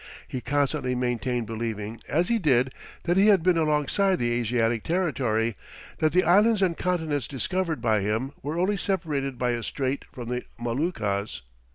[0.27, 5.55] He constantly maintained, believing as he did that he had been alongside the Asiatic territory,
[5.99, 10.29] that the islands and continents discovered by him were only separated by a strait from
[10.29, 11.43] the Moluccas.